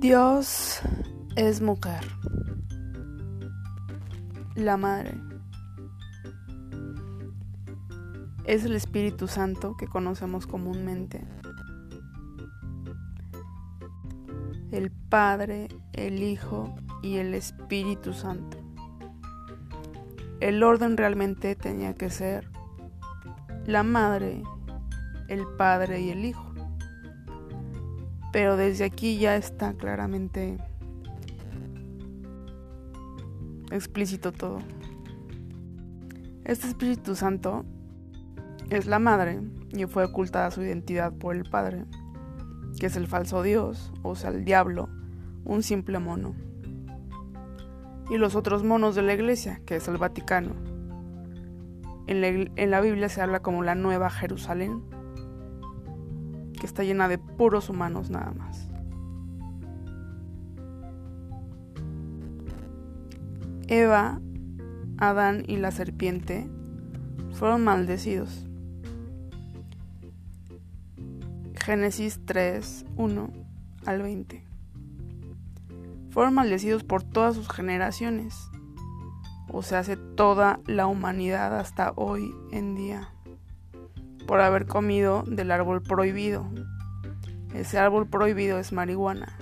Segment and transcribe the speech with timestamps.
[0.00, 0.78] Dios
[1.34, 2.06] es mujer.
[4.54, 5.20] La madre.
[8.44, 11.26] Es el Espíritu Santo que conocemos comúnmente.
[14.70, 18.56] El Padre, el Hijo y el Espíritu Santo.
[20.38, 22.48] El orden realmente tenía que ser
[23.66, 24.44] la madre,
[25.26, 26.47] el Padre y el Hijo
[28.32, 30.58] pero desde aquí ya está claramente
[33.70, 34.58] explícito todo.
[36.44, 37.64] Este Espíritu Santo
[38.70, 41.84] es la madre y fue ocultada su identidad por el Padre,
[42.78, 44.88] que es el falso Dios, o sea, el diablo,
[45.44, 46.34] un simple mono.
[48.10, 50.52] Y los otros monos de la iglesia, que es el Vaticano.
[52.06, 54.82] En la, en la Biblia se habla como la Nueva Jerusalén,
[56.58, 58.68] que está llena de puros humanos nada más.
[63.68, 64.20] Eva,
[64.96, 66.48] Adán y la serpiente
[67.32, 68.46] fueron maldecidos.
[71.54, 73.30] Génesis 3, 1
[73.84, 74.44] al 20.
[76.10, 78.34] Fueron maldecidos por todas sus generaciones,
[79.52, 83.12] o se hace toda la humanidad hasta hoy en día
[84.28, 86.46] por haber comido del árbol prohibido.
[87.54, 89.38] Ese árbol prohibido es marihuana.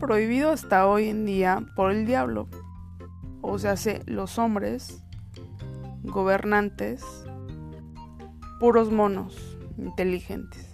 [0.00, 2.48] Prohibido hasta hoy en día por el diablo.
[3.42, 3.74] O sea,
[4.06, 5.04] los hombres,
[6.02, 7.04] gobernantes,
[8.58, 10.66] puros monos, inteligentes.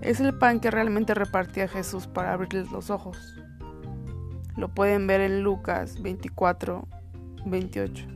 [0.00, 3.36] Es el pan que realmente repartía Jesús para abrirles los ojos.
[4.56, 6.88] Lo pueden ver en Lucas 24,
[7.46, 8.06] 28.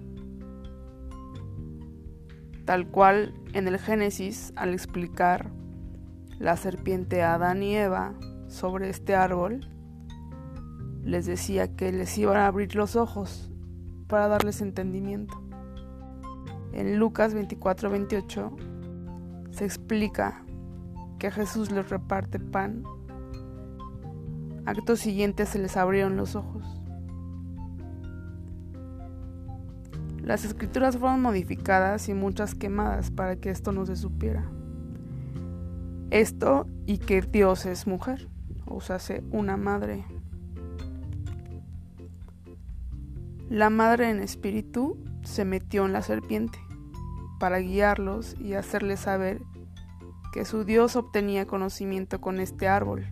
[2.64, 5.50] Tal cual en el Génesis, al explicar
[6.38, 8.14] la serpiente a Adán y Eva
[8.48, 9.66] sobre este árbol,
[11.02, 13.50] les decía que les iban a abrir los ojos
[14.06, 15.42] para darles entendimiento.
[16.72, 20.44] En Lucas 24-28 se explica
[21.18, 22.84] que Jesús les reparte pan.
[24.66, 26.79] Acto siguiente se les abrieron los ojos.
[30.30, 34.48] Las escrituras fueron modificadas y muchas quemadas para que esto no se supiera.
[36.10, 38.28] Esto y que Dios es mujer,
[38.64, 38.98] o sea,
[39.32, 40.04] una madre.
[43.48, 46.60] La madre en espíritu se metió en la serpiente
[47.40, 49.42] para guiarlos y hacerles saber
[50.32, 53.04] que su Dios obtenía conocimiento con este árbol.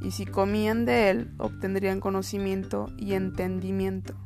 [0.00, 4.16] Y si comían de él, obtendrían conocimiento y entendimiento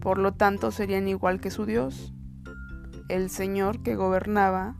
[0.00, 2.12] por lo tanto serían igual que su Dios,
[3.08, 4.76] el Señor que gobernaba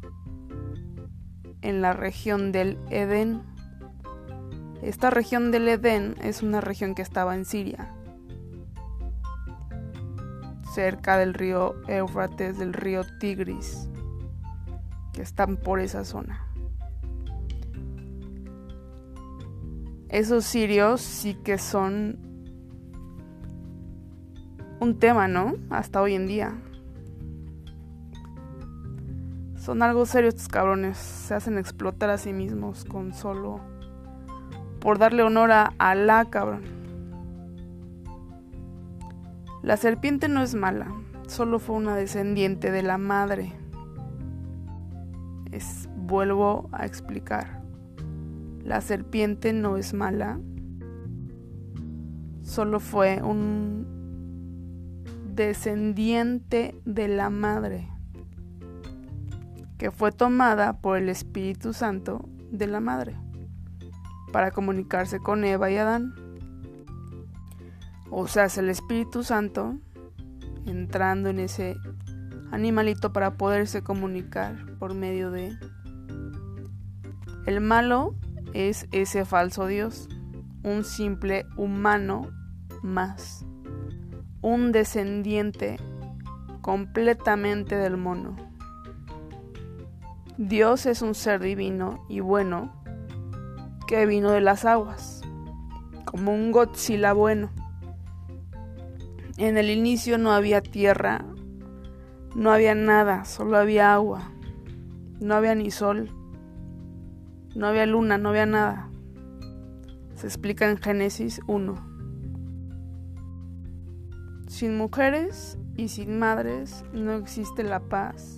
[1.63, 3.43] en la región del Edén.
[4.83, 7.95] Esta región del Edén es una región que estaba en Siria,
[10.75, 13.91] cerca del río Éufrates, del río Tigris,
[15.13, 16.47] que están por esa zona.
[20.09, 22.30] Esos sirios sí que son
[24.81, 25.55] un tema, ¿no?
[25.69, 26.55] Hasta hoy en día.
[29.57, 30.97] Son algo serio estos cabrones.
[30.97, 33.61] Se hacen explotar a sí mismos con solo
[34.81, 36.63] por darle honor a Alá, cabrón.
[39.63, 40.91] La serpiente no es mala,
[41.27, 43.53] solo fue una descendiente de la madre.
[45.53, 47.61] Es, vuelvo a explicar.
[48.65, 50.41] La serpiente no es mala,
[52.43, 53.90] solo fue un
[55.35, 57.89] descendiente de la madre,
[59.79, 63.17] que fue tomada por el Espíritu Santo de la madre
[64.33, 66.15] para comunicarse con Eva y Adán.
[68.11, 69.77] O sea, es el Espíritu Santo
[70.67, 71.77] entrando en ese
[72.51, 75.57] animalito para poderse comunicar por medio de...
[77.47, 78.15] El malo
[78.53, 80.09] es ese falso Dios,
[80.63, 82.29] un simple humano
[82.83, 83.47] más
[84.43, 85.79] un descendiente
[86.63, 88.37] completamente del mono.
[90.39, 92.73] Dios es un ser divino y bueno
[93.87, 95.21] que vino de las aguas,
[96.05, 97.51] como un Godzilla bueno.
[99.37, 101.25] En el inicio no había tierra,
[102.35, 104.31] no había nada, solo había agua,
[105.21, 106.11] no había ni sol,
[107.55, 108.89] no había luna, no había nada.
[110.15, 111.90] Se explica en Génesis 1.
[114.51, 118.37] Sin mujeres y sin madres no existe la paz,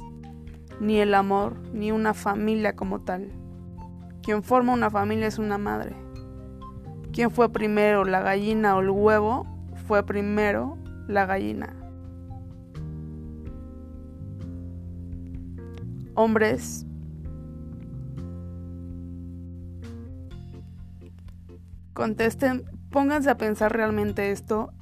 [0.79, 3.33] ni el amor, ni una familia como tal.
[4.23, 5.97] Quien forma una familia es una madre.
[7.15, 9.47] ¿Quién fue primero, la gallina o el huevo?
[9.87, 10.77] Fue primero
[11.09, 11.75] la gallina.
[16.13, 16.85] Hombres,
[21.95, 24.75] contesten, pónganse a pensar realmente esto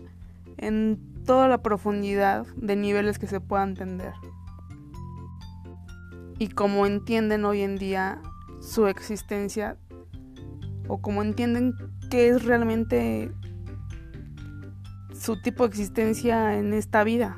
[0.57, 4.15] en toda la profundidad de niveles que se puedan entender.
[6.41, 8.21] Y como entienden hoy en día
[8.61, 9.77] su existencia,
[10.89, 11.75] o como entienden
[12.11, 13.31] qué es realmente
[15.15, 17.37] su tipo de existencia en esta vida.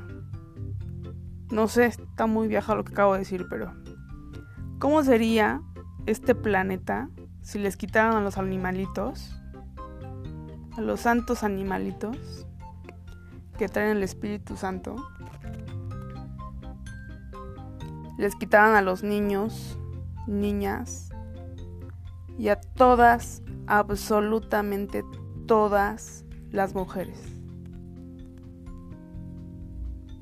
[1.51, 3.75] No sé, está muy vieja lo que acabo de decir, pero
[4.79, 5.61] ¿cómo sería
[6.07, 7.11] este planeta
[7.43, 9.39] si les quitaran a los animalitos,
[10.75, 12.47] a los santos animalitos
[13.57, 14.95] que traen el Espíritu Santo?
[18.17, 19.77] Les quitaran a los niños,
[20.27, 21.09] niñas
[22.37, 25.03] y a todas, absolutamente
[25.47, 27.19] todas las mujeres.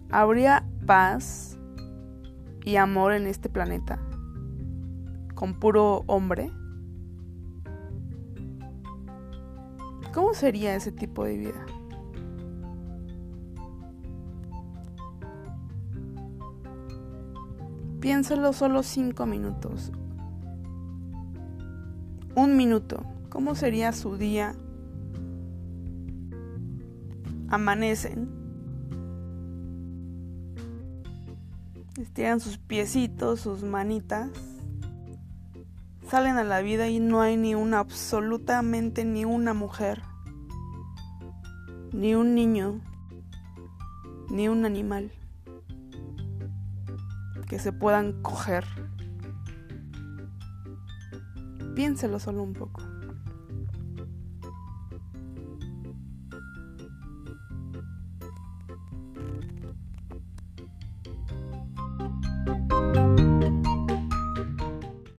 [0.09, 1.57] ¿Habría paz
[2.65, 3.99] y amor en este planeta
[5.35, 6.51] con puro hombre?
[10.13, 11.65] ¿Cómo sería ese tipo de vida?
[18.01, 19.91] Piénsalo solo cinco minutos.
[22.35, 23.05] Un minuto.
[23.29, 24.55] ¿Cómo sería su día?
[27.47, 28.41] Amanecen
[32.01, 34.31] estiran sus piecitos, sus manitas,
[36.09, 40.01] salen a la vida y no hay ni una, absolutamente ni una mujer,
[41.93, 42.81] ni un niño,
[44.29, 45.11] ni un animal
[47.51, 48.63] que se puedan coger.
[51.75, 52.81] Piénselo solo un poco.